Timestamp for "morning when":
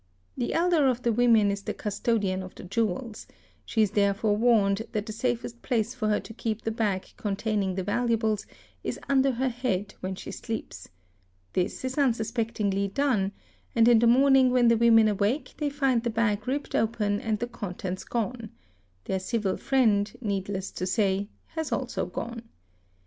14.07-14.69